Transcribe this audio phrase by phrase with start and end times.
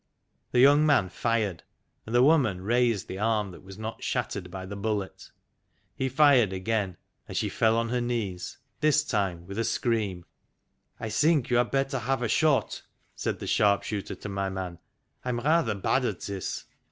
[0.51, 1.61] The young man fired,
[2.07, 5.29] and the woman raised the arm that was not shattered by the bullet.
[5.95, 10.25] He fired again, and she fell on her knees, this time with a scream."
[10.99, 12.81] I think you had better have a shot,"
[13.15, 14.79] said the sharp shooter to my man."
[15.23, 16.65] I'm rather bad at this."